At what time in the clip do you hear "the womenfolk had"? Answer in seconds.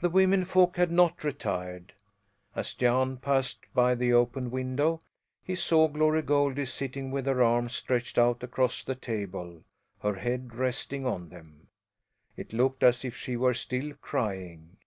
0.00-0.90